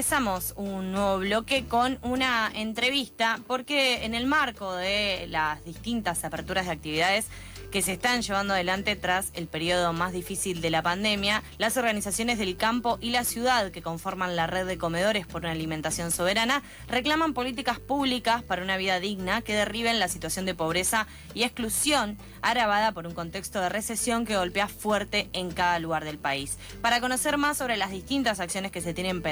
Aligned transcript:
empezamos 0.00 0.54
un 0.56 0.92
nuevo 0.92 1.18
bloque 1.18 1.66
con 1.66 1.98
una 2.00 2.50
entrevista 2.54 3.38
porque 3.46 4.06
en 4.06 4.14
el 4.14 4.24
marco 4.24 4.74
de 4.74 5.26
las 5.28 5.62
distintas 5.62 6.24
aperturas 6.24 6.64
de 6.64 6.72
actividades 6.72 7.26
que 7.70 7.82
se 7.82 7.92
están 7.92 8.22
llevando 8.22 8.54
adelante 8.54 8.96
tras 8.96 9.30
el 9.34 9.46
periodo 9.46 9.92
más 9.92 10.12
difícil 10.12 10.60
de 10.60 10.70
la 10.70 10.82
pandemia, 10.82 11.42
las 11.58 11.76
organizaciones 11.76 12.38
del 12.38 12.56
campo 12.56 12.98
y 13.00 13.10
la 13.10 13.24
ciudad 13.24 13.70
que 13.70 13.82
conforman 13.82 14.36
la 14.36 14.46
red 14.46 14.66
de 14.66 14.78
comedores 14.78 15.26
por 15.26 15.42
una 15.42 15.52
alimentación 15.52 16.10
soberana 16.10 16.62
reclaman 16.88 17.32
políticas 17.32 17.78
públicas 17.78 18.42
para 18.42 18.62
una 18.62 18.76
vida 18.76 18.98
digna 18.98 19.42
que 19.42 19.54
derriben 19.54 20.00
la 20.00 20.08
situación 20.08 20.46
de 20.46 20.54
pobreza 20.54 21.06
y 21.32 21.44
exclusión 21.44 22.18
agravada 22.42 22.92
por 22.92 23.06
un 23.06 23.14
contexto 23.14 23.60
de 23.60 23.68
recesión 23.68 24.24
que 24.24 24.36
golpea 24.36 24.66
fuerte 24.66 25.28
en 25.32 25.50
cada 25.50 25.78
lugar 25.78 26.04
del 26.04 26.18
país. 26.18 26.58
Para 26.82 27.00
conocer 27.00 27.36
más 27.36 27.58
sobre 27.58 27.76
las 27.76 27.90
distintas 27.90 28.40
acciones 28.40 28.72
que 28.72 28.80
se 28.80 28.94
tienen 28.94 29.22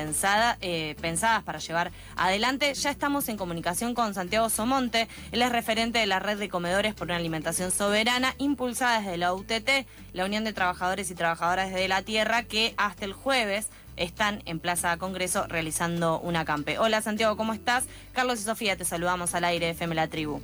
eh, 0.60 0.96
pensadas 1.00 1.42
para 1.42 1.58
llevar 1.58 1.92
adelante, 2.16 2.72
ya 2.74 2.90
estamos 2.90 3.28
en 3.28 3.36
comunicación 3.36 3.94
con 3.94 4.14
Santiago 4.14 4.50
Somonte, 4.50 5.08
él 5.32 5.42
es 5.42 5.52
referente 5.52 5.98
de 5.98 6.06
la 6.06 6.18
red 6.18 6.38
de 6.38 6.48
comedores 6.48 6.94
por 6.94 7.06
una 7.08 7.16
alimentación 7.16 7.70
soberana 7.70 8.34
impulsada 8.38 9.00
desde 9.00 9.16
la 9.16 9.34
UTT, 9.34 9.86
la 10.12 10.24
Unión 10.24 10.44
de 10.44 10.52
Trabajadores 10.52 11.10
y 11.10 11.14
Trabajadoras 11.14 11.72
de 11.72 11.88
la 11.88 12.02
Tierra, 12.02 12.42
que 12.42 12.74
hasta 12.76 13.04
el 13.04 13.12
jueves 13.12 13.68
están 13.96 14.42
en 14.46 14.60
Plaza 14.60 14.96
Congreso 14.96 15.46
realizando 15.48 16.20
una 16.20 16.44
campe. 16.44 16.78
Hola 16.78 17.02
Santiago, 17.02 17.36
¿cómo 17.36 17.52
estás? 17.52 17.84
Carlos 18.12 18.40
y 18.40 18.44
Sofía, 18.44 18.76
te 18.76 18.84
saludamos 18.84 19.34
al 19.34 19.44
aire 19.44 19.66
de 19.66 19.72
FM 19.72 19.94
La 19.94 20.08
Tribu. 20.08 20.40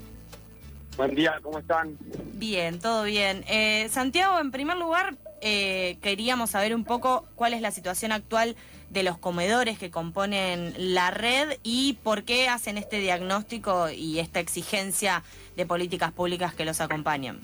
Buen 0.97 1.15
día, 1.15 1.41
¿cómo 1.43 1.59
están? 1.59 1.97
Bien, 2.35 2.79
todo 2.79 3.03
bien. 3.03 3.45
Eh, 3.49 3.89
Santiago, 3.91 4.39
en 4.39 4.53
primer 4.53 4.77
lugar, 4.77 5.17
eh, 5.47 5.99
queríamos 6.01 6.51
saber 6.51 6.75
un 6.75 6.85
poco 6.85 7.27
cuál 7.35 7.53
es 7.53 7.61
la 7.61 7.71
situación 7.71 8.13
actual 8.13 8.57
de 8.89 9.03
los 9.03 9.19
comedores 9.19 9.79
que 9.79 9.91
componen 9.91 10.73
la 10.79 11.11
red 11.11 11.59
y 11.63 11.99
por 12.03 12.25
qué 12.25 12.49
hacen 12.49 12.79
este 12.79 12.99
diagnóstico 12.99 13.91
y 13.91 14.21
esta 14.21 14.41
exigencia 14.41 15.23
de 15.55 15.67
políticas 15.67 16.13
públicas 16.13 16.55
que 16.55 16.65
los 16.65 16.81
acompañen. 16.81 17.41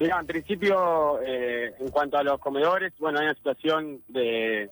Mira, 0.00 0.18
en 0.18 0.26
principio, 0.26 1.20
eh, 1.22 1.74
en 1.78 1.90
cuanto 1.90 2.16
a 2.16 2.22
los 2.22 2.38
comedores, 2.38 2.94
bueno, 2.98 3.18
hay 3.18 3.26
una 3.26 3.34
situación 3.34 4.00
de, 4.08 4.70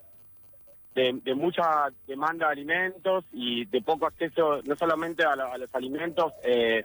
de, 0.94 1.34
mucha 1.34 1.90
demanda 2.06 2.46
de 2.46 2.52
alimentos 2.52 3.26
y 3.30 3.66
de 3.66 3.82
poco 3.82 4.06
acceso, 4.06 4.62
no 4.64 4.74
solamente 4.76 5.22
a, 5.22 5.36
los 5.36 5.74
alimentos 5.74 6.32
eh, 6.42 6.82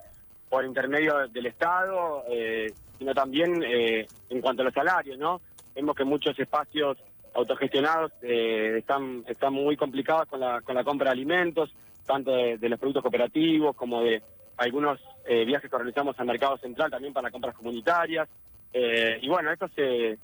por 0.50 0.66
intermedio 0.66 1.30
del 1.30 1.46
Estado, 1.46 2.26
eh, 2.30 2.74
sino 3.00 3.14
también 3.14 3.64
en 3.64 4.42
cuanto 4.42 4.62
a 4.62 4.66
los 4.66 4.74
salarios, 4.74 5.18
¿no? 5.18 5.42
Vemos 5.74 5.96
que 5.96 6.04
muchos 6.04 6.38
espacios 6.38 6.98
autogestionados 7.34 8.12
están, 8.22 9.24
están 9.28 9.54
muy 9.54 9.76
complicados 9.78 10.28
con 10.28 10.42
la, 10.42 10.62
con 10.62 10.76
la 10.76 10.84
compra 10.84 11.06
de 11.06 11.12
alimentos, 11.14 11.74
tanto 12.06 12.32
de 12.32 12.70
los 12.70 12.80
productos 12.80 13.04
cooperativos 13.04 13.76
como 13.76 14.04
de 14.04 14.22
algunos 14.60 15.00
eh, 15.26 15.46
viajes 15.46 15.70
que 15.70 15.76
organizamos 15.76 16.20
al 16.20 16.28
Mercado 16.28 16.58
Central 16.58 16.92
también 16.92 17.14
para 17.14 17.32
compras 17.32 17.56
comunitarias. 17.56 18.28
Eh, 18.74 19.20
y 19.22 19.30
bueno, 19.30 19.52
esto 19.52 19.68
se, 19.76 20.18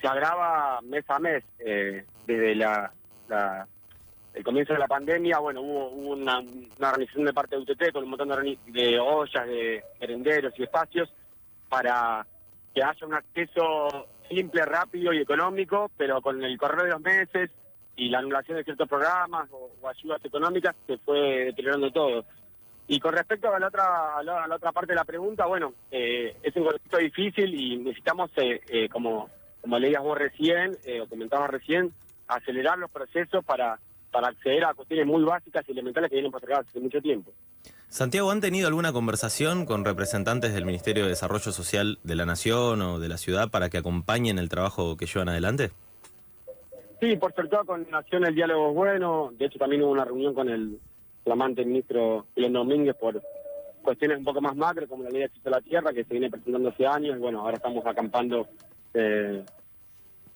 se 0.00 0.06
agrava 0.06 0.80
mes 0.82 1.04
a 1.08 1.18
mes 1.18 1.44
eh, 1.58 2.04
desde 2.26 2.54
la, 2.54 2.92
el 4.34 4.44
comienzo 4.44 4.74
de 4.74 4.80
la 4.80 4.86
pandemia. 4.86 5.38
Bueno, 5.38 5.62
hubo, 5.62 5.88
una, 5.88 6.42
organización 6.80 7.24
de 7.24 7.32
parte 7.32 7.56
de 7.56 7.62
UTT 7.62 7.92
con 7.92 8.04
un 8.04 8.10
montón 8.10 8.28
de, 8.28 8.58
de 8.66 8.98
ollas, 8.98 9.46
de 9.46 9.82
merenderos 10.00 10.52
y 10.58 10.64
espacios 10.64 11.12
para 11.74 12.24
que 12.72 12.84
haya 12.84 13.06
un 13.06 13.14
acceso 13.14 14.06
simple, 14.28 14.64
rápido 14.64 15.12
y 15.12 15.18
económico, 15.18 15.90
pero 15.96 16.22
con 16.22 16.42
el 16.44 16.56
correr 16.56 16.84
de 16.84 16.90
los 16.90 17.00
meses 17.00 17.50
y 17.96 18.10
la 18.10 18.20
anulación 18.20 18.58
de 18.58 18.64
ciertos 18.64 18.88
programas 18.88 19.48
o, 19.50 19.70
ayudas 19.88 20.24
económicas 20.24 20.76
se 20.86 20.98
fue 20.98 21.46
deteriorando 21.46 21.90
todo. 21.90 22.24
Y 22.86 23.00
con 23.00 23.12
respecto 23.12 23.52
a 23.52 23.58
la 23.58 23.66
otra, 23.66 24.18
a 24.18 24.22
la, 24.22 24.54
otra 24.54 24.70
parte 24.70 24.92
de 24.92 24.96
la 24.96 25.04
pregunta, 25.04 25.46
bueno, 25.46 25.72
eh, 25.90 26.36
es 26.44 26.54
un 26.54 26.62
contexto 26.62 26.98
difícil 26.98 27.52
y 27.52 27.76
necesitamos, 27.78 28.30
eh, 28.36 28.60
eh, 28.68 28.88
como, 28.88 29.28
como 29.60 29.78
leías 29.78 30.02
vos 30.02 30.16
recién, 30.16 30.76
o 31.02 31.08
comentabas 31.08 31.50
recién, 31.50 31.92
acelerar 32.28 32.78
los 32.78 32.90
procesos 32.90 33.44
para, 33.44 33.80
para 34.12 34.28
acceder 34.28 34.64
a 34.64 34.74
cuestiones 34.74 35.06
muy 35.06 35.24
básicas 35.24 35.64
y 35.68 35.72
elementales 35.72 36.08
que 36.08 36.16
vienen 36.16 36.30
postergadas 36.30 36.68
hace 36.68 36.78
mucho 36.78 37.00
tiempo. 37.00 37.32
Santiago, 37.94 38.32
¿han 38.32 38.40
tenido 38.40 38.66
alguna 38.66 38.92
conversación 38.92 39.66
con 39.66 39.84
representantes 39.84 40.52
del 40.52 40.64
Ministerio 40.64 41.04
de 41.04 41.10
Desarrollo 41.10 41.52
Social 41.52 42.00
de 42.02 42.16
la 42.16 42.26
Nación 42.26 42.82
o 42.82 42.98
de 42.98 43.08
la 43.08 43.18
ciudad 43.18 43.50
para 43.52 43.70
que 43.70 43.78
acompañen 43.78 44.40
el 44.40 44.48
trabajo 44.48 44.96
que 44.96 45.06
llevan 45.06 45.28
adelante? 45.28 45.70
Sí, 46.98 47.14
por 47.14 47.32
suerte 47.32 47.56
con 47.64 47.88
Nación 47.88 48.26
el 48.26 48.34
diálogo 48.34 48.70
es 48.70 48.74
bueno. 48.74 49.32
De 49.38 49.46
hecho, 49.46 49.60
también 49.60 49.82
hubo 49.82 49.92
una 49.92 50.04
reunión 50.04 50.34
con 50.34 50.48
el 50.48 50.80
flamante 51.22 51.64
ministro 51.64 52.26
León 52.34 52.54
Domínguez 52.54 52.96
por 52.96 53.22
cuestiones 53.84 54.18
un 54.18 54.24
poco 54.24 54.40
más 54.40 54.56
macro, 54.56 54.88
como 54.88 55.04
la 55.04 55.10
ley 55.10 55.20
de 55.20 55.26
acceso 55.26 55.48
a 55.50 55.52
la 55.52 55.60
tierra, 55.60 55.92
que 55.92 56.02
se 56.02 56.14
viene 56.14 56.30
presentando 56.30 56.70
hace 56.70 56.88
años, 56.88 57.16
y 57.16 57.20
bueno, 57.20 57.42
ahora 57.42 57.58
estamos 57.58 57.86
acampando 57.86 58.48
eh, 58.92 59.44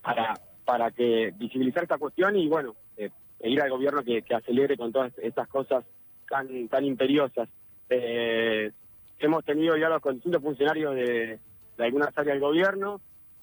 para, 0.00 0.34
para 0.64 0.92
que 0.92 1.34
visibilizar 1.36 1.82
esta 1.82 1.98
cuestión 1.98 2.36
y 2.36 2.46
bueno, 2.46 2.76
eh, 2.96 3.10
pedir 3.36 3.60
al 3.62 3.70
gobierno 3.70 4.04
que, 4.04 4.22
acelere 4.32 4.76
con 4.76 4.92
todas 4.92 5.12
estas 5.18 5.48
cosas 5.48 5.84
tan, 6.28 6.68
tan 6.68 6.84
imperiosas. 6.84 7.48
Eh, 7.88 8.70
hemos 9.18 9.44
tenido 9.44 9.74
diálogos 9.74 10.02
con 10.02 10.14
distintos 10.14 10.42
funcionarios 10.42 10.94
de, 10.94 11.38
algunas 11.78 12.16
áreas 12.16 12.34
del 12.34 12.40
gobierno, 12.40 13.00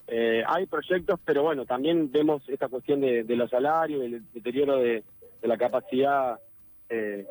eh, 0.08 0.44
hay 0.46 0.66
proyectos, 0.66 1.18
pero 1.24 1.42
bueno, 1.42 1.64
también 1.64 2.10
vemos 2.12 2.48
esta 2.48 2.68
cuestión 2.68 3.00
de, 3.00 3.24
los 3.28 3.50
salarios, 3.50 4.02
del 4.02 4.22
deterioro 4.32 4.78
de, 4.78 5.02
la 5.42 5.56
capacidad 5.56 6.40
eh, 6.88 7.24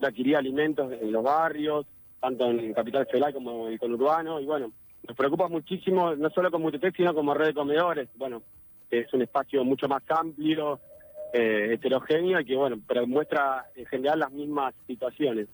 de 0.00 0.06
adquirir 0.06 0.36
alimentos 0.36 0.92
en 0.92 1.10
los 1.12 1.22
barrios, 1.22 1.86
tanto 2.20 2.50
en 2.50 2.74
Capital 2.74 3.06
Federal 3.06 3.32
como 3.32 3.66
en 3.66 3.72
el 3.74 3.78
conurbano, 3.78 4.40
y 4.40 4.46
bueno, 4.46 4.72
nos 5.06 5.16
preocupa 5.16 5.48
muchísimo, 5.48 6.14
no 6.14 6.30
solo 6.30 6.50
como 6.50 6.68
UTT, 6.68 6.94
sino 6.96 7.14
como 7.14 7.34
red 7.34 7.48
de 7.48 7.54
comedores, 7.54 8.08
bueno, 8.16 8.42
es 8.90 9.12
un 9.12 9.22
espacio 9.22 9.64
mucho 9.64 9.88
más 9.88 10.02
amplio, 10.08 10.80
eh, 11.32 11.70
heterogéneo, 11.72 12.40
y 12.40 12.44
que 12.44 12.56
bueno, 12.56 12.78
pero 12.86 13.06
muestra 13.06 13.66
en 13.76 13.86
general 13.86 14.20
las 14.20 14.32
mismas 14.32 14.74
situaciones. 14.86 15.48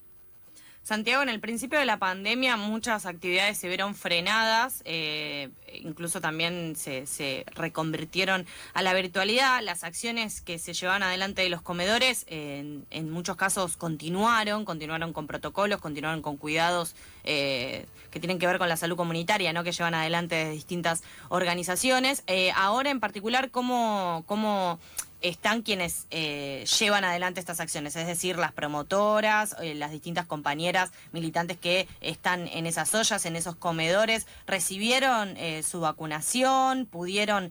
Santiago, 0.84 1.22
en 1.22 1.30
el 1.30 1.40
principio 1.40 1.78
de 1.78 1.86
la 1.86 1.98
pandemia 1.98 2.58
muchas 2.58 3.06
actividades 3.06 3.56
se 3.56 3.68
vieron 3.68 3.94
frenadas, 3.94 4.82
eh, 4.84 5.48
incluso 5.82 6.20
también 6.20 6.76
se, 6.76 7.46
reconvirtieron 7.54 8.44
a 8.74 8.82
la 8.82 8.92
virtualidad. 8.92 9.62
Las 9.62 9.82
acciones 9.82 10.42
que 10.42 10.58
se 10.58 10.74
llevaban 10.74 11.02
adelante 11.02 11.40
de 11.40 11.48
los 11.48 11.62
comedores 11.62 12.26
en, 12.28 12.84
muchos 13.10 13.36
casos 13.36 13.78
continuaron, 13.78 14.66
continuaron 14.66 15.14
con 15.14 15.26
protocolos, 15.26 15.80
continuaron 15.80 16.20
con 16.20 16.36
cuidados 16.36 16.94
eh, 17.24 17.86
que 18.10 18.20
tienen 18.20 18.38
que 18.38 18.46
ver 18.46 18.58
con 18.58 18.68
la 18.68 18.76
salud 18.76 18.96
comunitaria, 18.96 19.54
¿no? 19.54 19.64
que 19.64 19.72
llevan 19.72 19.94
adelante 19.94 20.34
de 20.34 20.50
distintas 20.50 21.02
organizaciones. 21.30 22.24
Eh, 22.26 22.52
ahora 22.54 22.90
en 22.90 23.00
particular, 23.00 23.50
¿cómo, 23.50 24.22
cómo 24.26 24.78
están 25.24 25.62
quienes 25.62 26.06
eh, 26.10 26.64
llevan 26.78 27.02
adelante 27.02 27.40
estas 27.40 27.58
acciones, 27.58 27.96
es 27.96 28.06
decir, 28.06 28.36
las 28.36 28.52
promotoras, 28.52 29.56
eh, 29.62 29.74
las 29.74 29.90
distintas 29.90 30.26
compañeras 30.26 30.92
militantes 31.12 31.56
que 31.56 31.88
están 32.02 32.46
en 32.46 32.66
esas 32.66 32.94
ollas, 32.94 33.24
en 33.24 33.34
esos 33.34 33.56
comedores, 33.56 34.26
recibieron 34.46 35.34
eh, 35.38 35.62
su 35.62 35.80
vacunación, 35.80 36.86
pudieron 36.86 37.50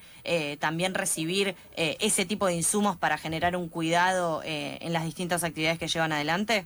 también 0.59 0.94
recibir 0.94 1.56
ese 1.75 2.25
tipo 2.25 2.47
de 2.47 2.53
insumos 2.53 2.95
para 2.95 3.17
generar 3.17 3.56
un 3.57 3.67
cuidado 3.67 4.41
en 4.44 4.94
las 4.94 5.03
distintas 5.03 5.44
actividades 5.44 5.79
que 5.79 5.88
llevan 5.88 6.11
adelante. 6.13 6.66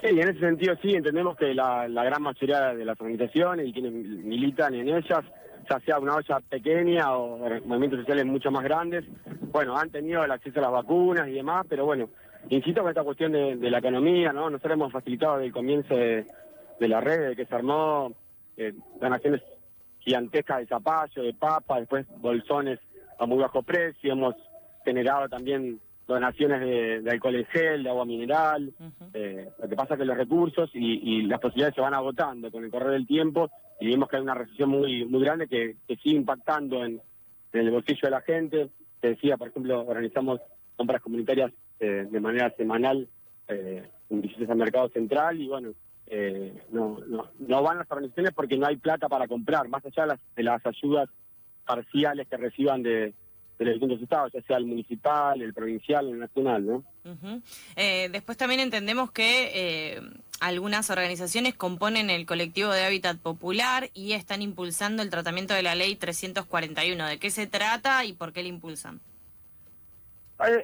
Sí, 0.00 0.08
en 0.08 0.28
ese 0.28 0.40
sentido 0.40 0.76
sí, 0.82 0.94
entendemos 0.94 1.36
que 1.36 1.54
la, 1.54 1.88
la 1.88 2.04
gran 2.04 2.22
mayoría 2.22 2.74
de 2.74 2.84
las 2.84 3.00
organizaciones 3.00 3.66
y 3.68 3.72
quienes 3.72 3.92
militan 3.92 4.74
en 4.74 4.88
ellas 4.88 5.24
ya 5.68 5.80
sea 5.80 5.98
una 5.98 6.16
olla 6.16 6.40
pequeña 6.40 7.16
o 7.16 7.38
movimientos 7.66 8.00
sociales 8.00 8.26
mucho 8.26 8.50
más 8.50 8.64
grandes, 8.64 9.04
bueno, 9.50 9.76
han 9.76 9.90
tenido 9.90 10.24
el 10.24 10.30
acceso 10.30 10.58
a 10.58 10.62
las 10.62 10.72
vacunas 10.72 11.28
y 11.28 11.32
demás, 11.32 11.66
pero 11.68 11.84
bueno, 11.84 12.08
insisto 12.48 12.82
con 12.82 12.90
esta 12.90 13.04
cuestión 13.04 13.32
de, 13.32 13.70
la 13.70 13.78
economía, 13.78 14.32
¿no? 14.32 14.50
Nosotros 14.50 14.74
hemos 14.74 14.92
facilitado 14.92 15.34
desde 15.34 15.46
el 15.46 15.52
comienzo 15.52 15.94
de, 15.94 16.26
la 16.80 17.00
red, 17.00 17.30
de 17.30 17.36
que 17.36 17.46
se 17.46 17.54
armó 17.54 18.12
eh, 18.56 18.72
donaciones 19.00 19.42
gigantescas 20.00 20.58
de 20.58 20.66
zapallo, 20.66 21.22
de 21.22 21.34
papa, 21.34 21.80
después 21.80 22.06
bolsones 22.18 22.78
a 23.18 23.26
muy 23.26 23.38
bajo 23.38 23.62
precio, 23.62 24.12
hemos 24.12 24.34
generado 24.84 25.28
también 25.28 25.80
donaciones 26.08 26.60
de, 27.04 27.10
alcohol 27.10 27.36
en 27.36 27.44
gel, 27.46 27.82
de 27.82 27.90
agua 27.90 28.06
mineral. 28.06 28.72
Eh, 29.12 29.48
lo 29.60 29.68
que 29.68 29.76
pasa 29.76 29.94
es 29.94 30.00
que 30.00 30.06
los 30.06 30.16
recursos 30.16 30.70
y, 30.72 31.22
las 31.22 31.38
posibilidades 31.38 31.74
se 31.74 31.82
van 31.82 31.94
agotando 31.94 32.50
con 32.50 32.64
el 32.64 32.70
correr 32.70 32.92
del 32.92 33.06
tiempo 33.06 33.50
y 33.78 33.88
vemos 33.88 34.08
que 34.08 34.16
hay 34.16 34.22
una 34.22 34.34
recesión 34.34 34.70
muy 34.70 35.04
muy 35.04 35.20
grande 35.20 35.46
que, 35.46 35.76
sigue 36.02 36.16
impactando 36.16 36.84
en, 36.84 37.00
el 37.52 37.70
bolsillo 37.70 38.00
de 38.02 38.10
la 38.10 38.20
gente. 38.22 38.70
Te 39.00 39.08
decía, 39.08 39.36
por 39.36 39.48
ejemplo, 39.48 39.86
organizamos 39.86 40.40
compras 40.76 41.02
comunitarias 41.02 41.52
eh, 41.80 42.06
de 42.10 42.20
manera 42.20 42.54
semanal 42.56 43.08
eh, 43.48 43.88
en 44.10 44.20
visitas 44.20 44.50
al 44.50 44.56
mercado 44.56 44.88
central 44.90 45.40
y 45.40 45.48
bueno, 45.48 45.72
eh, 46.06 46.62
no, 46.70 46.98
no, 47.06 47.30
no 47.38 47.62
van 47.62 47.78
las 47.78 47.90
organizaciones 47.90 48.32
porque 48.32 48.56
no 48.56 48.66
hay 48.66 48.76
plata 48.76 49.08
para 49.08 49.28
comprar, 49.28 49.68
más 49.68 49.84
allá 49.84 50.02
de 50.02 50.08
las, 50.08 50.20
de 50.36 50.42
las 50.42 50.66
ayudas 50.66 51.08
parciales 51.66 52.26
que 52.28 52.36
reciban 52.36 52.82
de 52.82 53.12
los 53.58 53.74
distintos 53.74 54.00
estados, 54.00 54.32
ya 54.32 54.40
sea 54.42 54.56
el 54.56 54.66
municipal, 54.66 55.42
el 55.42 55.52
provincial, 55.52 56.08
el 56.08 56.18
nacional, 56.18 56.64
¿no? 56.66 56.84
Eh, 57.76 58.08
después 58.10 58.38
también 58.38 58.60
entendemos 58.60 59.10
que 59.10 59.50
eh, 59.54 60.00
algunas 60.40 60.90
organizaciones 60.90 61.54
componen 61.54 62.10
el 62.10 62.26
colectivo 62.26 62.70
de 62.70 62.84
hábitat 62.84 63.18
popular 63.18 63.90
y 63.94 64.12
están 64.12 64.42
impulsando 64.42 65.02
el 65.02 65.10
tratamiento 65.10 65.54
de 65.54 65.62
la 65.62 65.74
ley 65.74 65.96
341. 65.96 67.06
¿De 67.06 67.18
qué 67.18 67.30
se 67.30 67.46
trata 67.46 68.04
y 68.04 68.12
por 68.12 68.32
qué 68.32 68.42
la 68.42 68.48
impulsan? 68.48 69.00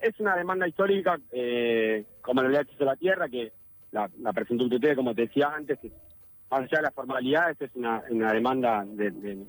Es 0.02 0.20
una 0.20 0.36
demanda 0.36 0.68
histórica, 0.68 1.18
eh, 1.32 2.04
como 2.20 2.42
la 2.42 2.48
ley 2.48 2.60
de 2.78 2.84
la 2.84 2.96
tierra, 2.96 3.28
que 3.28 3.52
la, 3.90 4.08
presentó 4.32 4.64
UTT, 4.64 4.94
como 4.94 5.14
te 5.14 5.22
decía 5.22 5.52
antes, 5.54 5.78
más 6.50 6.60
allá 6.60 6.78
de 6.78 6.82
las 6.82 6.94
formalidades, 6.94 7.60
es 7.60 7.70
una, 7.74 8.02
demanda 8.32 8.84
de, 8.86 9.46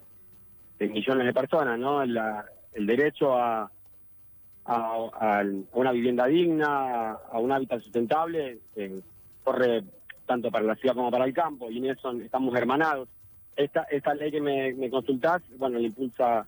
millones 0.79 1.25
de 1.27 1.33
personas, 1.33 1.77
¿no? 1.77 2.01
el 2.01 2.85
derecho 2.87 3.37
a, 3.37 3.71
a, 4.65 5.43
una 5.73 5.91
vivienda 5.91 6.25
digna, 6.25 7.11
a, 7.11 7.39
un 7.39 7.51
hábitat 7.51 7.81
sustentable, 7.81 8.59
corre 9.43 9.83
tanto 10.25 10.51
para 10.51 10.65
la 10.65 10.75
ciudad 10.75 10.95
como 10.95 11.11
para 11.11 11.25
el 11.25 11.33
campo, 11.33 11.69
y 11.69 11.77
en 11.77 11.91
eso 11.91 12.11
estamos 12.11 12.55
hermanados. 12.55 13.09
Esta, 13.55 13.83
esta 13.83 14.13
ley 14.13 14.31
que 14.31 14.41
me, 14.41 14.73
me 14.73 14.89
consultás, 14.89 15.41
bueno, 15.57 15.79
le 15.79 15.87
impulsa 15.87 16.47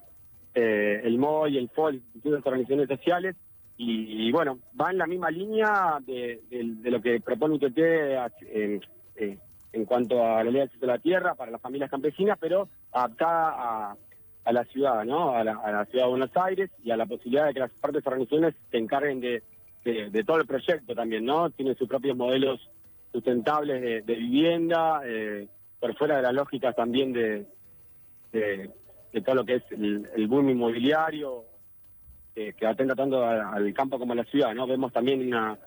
eh, 0.53 1.01
el 1.03 1.18
MOI, 1.18 1.57
el 1.57 1.69
FOL, 1.69 2.01
distintas 2.13 2.45
organizaciones 2.45 2.88
sociales, 2.88 3.35
y, 3.79 4.31
bueno, 4.31 4.57
va 4.79 4.89
en 4.89 4.97
la 4.97 5.06
misma 5.06 5.29
línea 5.29 6.00
de, 6.03 6.41
lo 6.83 7.00
que 7.00 7.19
propone 7.21 7.56
UTT 7.56 7.77
en, 7.77 8.81
eh, 9.15 9.38
en 9.71 9.85
cuanto 9.85 10.25
a 10.25 10.44
la 10.44 10.45
ley 10.45 10.53
de 10.53 10.62
acceso 10.63 10.85
a 10.85 10.88
la 10.88 10.97
tierra 10.97 11.35
para 11.35 11.51
las 11.51 11.62
familias 11.62 11.91
campesinas, 11.91 12.39
pero 12.41 12.68
adaptada 12.91 13.91
a 13.91 13.97
a 14.47 14.53
la 14.53 14.63
ciudad, 14.63 15.03
¿no? 15.03 15.31
A 15.31 15.44
la, 15.44 15.85
ciudad 15.91 16.06
de 16.06 16.09
Buenos 16.09 16.31
Aires 16.35 16.71
y 16.81 16.91
a 16.91 16.95
la 16.95 17.06
posibilidad 17.06 17.47
de 17.47 17.53
que 17.53 17.59
las 17.59 17.71
partes 17.71 18.07
organizaciones 18.07 18.56
se 18.71 18.77
encarguen 18.77 19.19
de, 19.19 19.44
de, 19.83 20.23
todo 20.23 20.38
el 20.38 20.47
proyecto 20.47 20.95
también, 20.95 21.25
¿no? 21.25 21.50
Tienen 21.50 21.75
sus 21.75 21.89
propios 21.89 22.15
modelos 22.15 22.69
sustentables 23.12 24.06
de, 24.06 24.15
vivienda, 24.15 25.01
eh, 25.06 25.48
por 25.80 25.95
fuera 25.95 26.18
de 26.18 26.24
las 26.24 26.33
lógicas 26.33 26.75
también 26.75 27.13
de, 27.13 27.45
de, 28.31 28.71
todo 29.25 29.36
lo 29.36 29.45
que 29.45 29.56
es 29.56 29.63
el, 29.71 30.27
boom 30.27 30.50
inmobiliario, 30.50 31.45
que 32.36 32.68
atenta 32.68 32.94
tanto 32.94 33.25
al 33.25 33.74
campo 33.74 33.98
como 33.98 34.13
a 34.13 34.18
la 34.18 34.24
ciudad, 34.25 34.54
¿no? 34.54 34.68
Vemos 34.68 34.94
también 34.94 35.27
una 35.27 35.57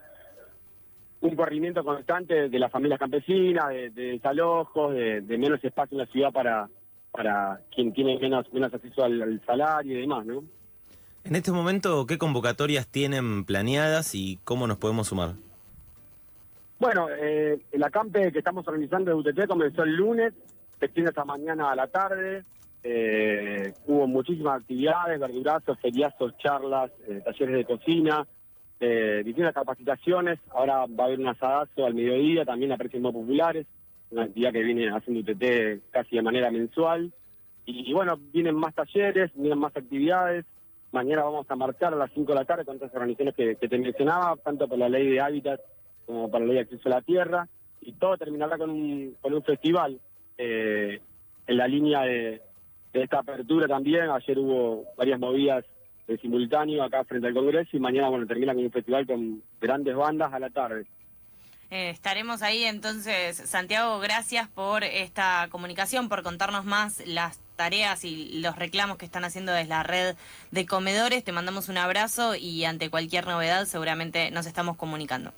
un 1.20 1.36
corrimiento 1.36 1.84
constante 1.84 2.48
de 2.48 2.58
las 2.58 2.72
familias 2.72 2.98
campesinas, 2.98 3.68
de, 3.68 3.90
desalojos, 3.90 4.94
de, 4.94 5.20
menos 5.38 5.62
espacio 5.62 5.96
en 5.96 6.06
la 6.06 6.12
ciudad 6.12 6.32
para 6.32 6.68
para 7.12 7.60
quien 7.74 7.92
tiene 7.92 8.18
menos, 8.20 8.46
menos 8.52 8.72
acceso 8.72 9.02
al, 9.02 9.42
salario 9.44 9.98
y 9.98 10.02
demás, 10.02 10.24
¿no? 10.24 10.44
En 11.24 11.34
este 11.34 11.50
momento, 11.50 12.06
¿qué 12.06 12.18
convocatorias 12.18 12.86
tienen 12.86 13.44
planeadas 13.44 14.14
y 14.14 14.38
cómo 14.44 14.68
nos 14.68 14.78
podemos 14.78 15.08
sumar? 15.08 15.34
Bueno, 16.80 17.08
eh, 17.10 17.60
el 17.70 17.84
acampe 17.84 18.32
que 18.32 18.38
estamos 18.38 18.66
organizando 18.66 19.10
de 19.10 19.30
UTT 19.30 19.46
comenzó 19.46 19.82
el 19.82 19.94
lunes, 19.94 20.32
se 20.78 20.86
extiende 20.86 21.10
hasta 21.10 21.26
mañana 21.26 21.70
a 21.70 21.76
la 21.76 21.86
tarde. 21.86 22.42
Eh, 22.82 23.74
hubo 23.86 24.06
muchísimas 24.06 24.62
actividades, 24.62 25.20
verdurazos, 25.20 25.78
feriazos, 25.78 26.36
charlas, 26.38 26.90
eh, 27.06 27.20
talleres 27.22 27.54
de 27.54 27.64
cocina, 27.66 28.26
eh, 28.80 29.20
distintas 29.22 29.52
capacitaciones. 29.52 30.38
Ahora 30.50 30.86
va 30.86 31.04
a 31.04 31.06
haber 31.08 31.20
un 31.20 31.28
asadazo 31.28 31.84
al 31.84 31.94
mediodía, 31.94 32.46
también 32.46 32.72
a 32.72 32.78
precios 32.78 33.02
más 33.02 33.12
populares 33.12 33.66
una 34.10 34.24
actividad 34.24 34.52
que 34.52 34.62
viene 34.62 34.90
haciendo 34.90 35.20
UTT 35.20 35.82
casi 35.90 36.16
de 36.16 36.22
manera 36.22 36.50
mensual. 36.50 37.12
Y, 37.66 37.92
bueno, 37.92 38.18
vienen 38.32 38.56
más 38.56 38.74
talleres, 38.74 39.30
vienen 39.34 39.58
más 39.58 39.76
actividades. 39.76 40.44
Mañana 40.92 41.22
vamos 41.22 41.46
a 41.48 41.56
marchar 41.56 41.92
a 41.92 41.96
las 41.96 42.10
5 42.12 42.32
de 42.32 42.38
la 42.38 42.44
tarde 42.44 42.64
con 42.64 42.74
estas 42.74 42.92
organizaciones 42.94 43.34
que, 43.34 43.68
te 43.68 43.78
mencionaba, 43.78 44.36
tanto 44.36 44.66
por 44.66 44.78
la 44.78 44.88
ley 44.88 45.08
de 45.08 45.20
hábitat 45.20 45.60
como 46.10 46.38
la 46.38 46.46
ley 46.46 46.54
de 46.54 46.60
acceso 46.60 46.88
a 46.88 46.96
la 46.96 47.02
tierra. 47.02 47.48
Y 47.80 47.92
todo 47.92 48.16
terminará 48.16 48.58
con 48.58 48.70
un, 48.70 49.16
con 49.20 49.32
un 49.32 49.42
festival 49.42 49.98
eh, 50.36 51.00
en 51.46 51.56
la 51.56 51.66
línea 51.66 52.02
de, 52.02 52.42
de 52.92 53.02
esta 53.02 53.20
apertura 53.20 53.66
también. 53.66 54.10
Ayer 54.10 54.38
hubo 54.38 54.84
varias 54.96 55.18
movidas 55.18 55.64
de 56.06 56.18
simultáneo 56.18 56.82
acá 56.82 57.04
frente 57.04 57.28
al 57.28 57.34
Congreso 57.34 57.76
y 57.76 57.80
mañana, 57.80 58.08
bueno, 58.08 58.26
termina 58.26 58.54
con 58.54 58.64
un 58.64 58.70
festival 58.70 59.06
con 59.06 59.42
grandes 59.60 59.94
bandas 59.94 60.32
a 60.32 60.38
la 60.38 60.50
tarde. 60.50 60.86
Eh, 61.70 61.90
estaremos 61.90 62.42
ahí 62.42 62.64
entonces. 62.64 63.36
Santiago, 63.36 64.00
gracias 64.00 64.48
por 64.48 64.82
esta 64.82 65.46
comunicación, 65.50 66.08
por 66.08 66.24
contarnos 66.24 66.64
más 66.64 67.06
las 67.06 67.38
tareas 67.54 68.04
y 68.04 68.40
los 68.40 68.56
reclamos 68.56 68.96
que 68.96 69.04
están 69.04 69.24
haciendo 69.24 69.52
desde 69.52 69.68
la 69.68 69.84
red 69.84 70.16
de 70.50 70.66
comedores. 70.66 71.22
Te 71.22 71.30
mandamos 71.30 71.68
un 71.68 71.78
abrazo 71.78 72.34
y 72.34 72.64
ante 72.64 72.90
cualquier 72.90 73.26
novedad 73.26 73.66
seguramente 73.66 74.32
nos 74.32 74.46
estamos 74.46 74.76
comunicando. 74.76 75.32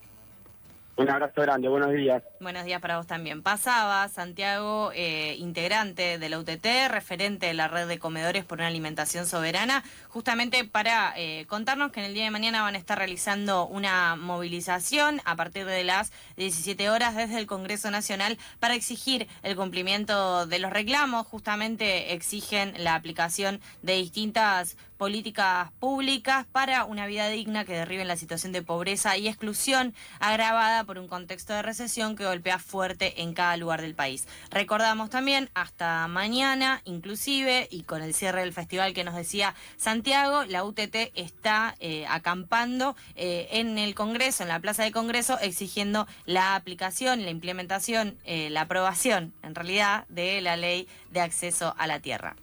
Un 0.94 1.08
abrazo 1.08 1.40
grande, 1.40 1.68
buenos 1.68 1.90
días. 1.92 2.22
Buenos 2.38 2.66
días 2.66 2.80
para 2.82 2.98
vos 2.98 3.06
también. 3.06 3.42
Pasaba 3.42 4.06
Santiago, 4.08 4.90
eh, 4.94 5.36
integrante 5.38 6.18
de 6.18 6.28
la 6.28 6.38
UTT, 6.38 6.66
referente 6.90 7.46
de 7.46 7.54
la 7.54 7.66
red 7.66 7.88
de 7.88 7.98
comedores 7.98 8.44
por 8.44 8.58
una 8.58 8.66
alimentación 8.66 9.26
soberana, 9.26 9.82
justamente 10.08 10.64
para 10.66 11.14
eh, 11.16 11.46
contarnos 11.48 11.92
que 11.92 12.00
en 12.00 12.06
el 12.06 12.14
día 12.14 12.24
de 12.24 12.30
mañana 12.30 12.60
van 12.60 12.74
a 12.74 12.78
estar 12.78 12.98
realizando 12.98 13.66
una 13.66 14.16
movilización 14.16 15.22
a 15.24 15.34
partir 15.34 15.64
de 15.64 15.82
las 15.82 16.12
17 16.36 16.90
horas 16.90 17.16
desde 17.16 17.38
el 17.38 17.46
Congreso 17.46 17.90
Nacional 17.90 18.36
para 18.60 18.74
exigir 18.74 19.28
el 19.42 19.56
cumplimiento 19.56 20.46
de 20.46 20.58
los 20.58 20.70
reclamos. 20.70 21.26
Justamente 21.26 22.12
exigen 22.12 22.74
la 22.76 22.96
aplicación 22.96 23.60
de 23.80 23.94
distintas 23.94 24.76
políticas 25.02 25.72
públicas 25.80 26.46
para 26.52 26.84
una 26.84 27.08
vida 27.08 27.28
digna 27.28 27.64
que 27.64 27.72
derriben 27.72 28.06
la 28.06 28.16
situación 28.16 28.52
de 28.52 28.62
pobreza 28.62 29.16
y 29.16 29.26
exclusión 29.26 29.94
agravada 30.20 30.84
por 30.84 30.96
un 30.96 31.08
contexto 31.08 31.52
de 31.52 31.60
recesión 31.60 32.14
que 32.14 32.24
golpea 32.24 32.60
fuerte 32.60 33.20
en 33.20 33.34
cada 33.34 33.56
lugar 33.56 33.82
del 33.82 33.96
país. 33.96 34.28
Recordamos 34.52 35.10
también 35.10 35.50
hasta 35.54 36.06
mañana, 36.06 36.82
inclusive, 36.84 37.66
y 37.68 37.82
con 37.82 38.00
el 38.00 38.14
cierre 38.14 38.42
del 38.42 38.52
festival 38.52 38.94
que 38.94 39.02
nos 39.02 39.16
decía 39.16 39.56
Santiago, 39.76 40.44
la 40.44 40.62
UTT 40.62 40.94
está 41.16 41.74
eh, 41.80 42.06
acampando 42.08 42.94
eh, 43.16 43.48
en 43.50 43.78
el 43.78 43.96
Congreso, 43.96 44.44
en 44.44 44.50
la 44.50 44.60
Plaza 44.60 44.84
de 44.84 44.92
Congreso, 44.92 45.36
exigiendo 45.40 46.06
la 46.26 46.54
aplicación, 46.54 47.24
la 47.24 47.30
implementación, 47.30 48.16
eh, 48.24 48.50
la 48.50 48.60
aprobación, 48.60 49.34
en 49.42 49.56
realidad, 49.56 50.06
de 50.10 50.40
la 50.42 50.56
ley 50.56 50.86
de 51.10 51.22
acceso 51.22 51.74
a 51.76 51.88
la 51.88 51.98
tierra. 51.98 52.36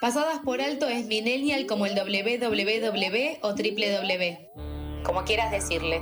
Pasadas 0.00 0.38
por 0.42 0.62
alto 0.62 0.88
es 0.88 1.04
millennial 1.08 1.66
como 1.66 1.84
el 1.84 1.94
www 1.94 3.38
o 3.42 3.48
www, 3.50 5.02
como 5.04 5.24
quieras 5.24 5.50
decirle. 5.50 6.00